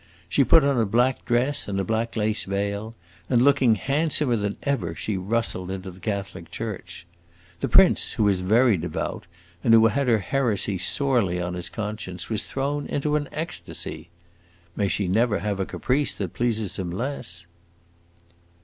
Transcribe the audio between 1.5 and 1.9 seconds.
and a